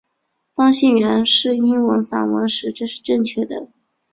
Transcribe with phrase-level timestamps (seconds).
[0.55, 3.67] 当信源是英文散文时这是正确的。